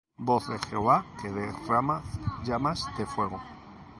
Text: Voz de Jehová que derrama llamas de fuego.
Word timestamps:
Voz 0.27 0.47
de 0.47 0.57
Jehová 0.67 1.05
que 1.21 1.29
derrama 1.31 2.01
llamas 2.43 2.87
de 2.97 3.05
fuego. 3.05 3.39